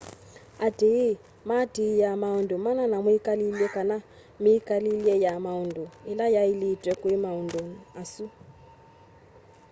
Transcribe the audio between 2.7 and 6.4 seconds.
ma mwĩkalĩle kana mĩĩkile ya maũndũ ĩla